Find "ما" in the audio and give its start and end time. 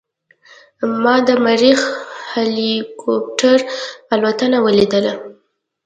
1.01-1.15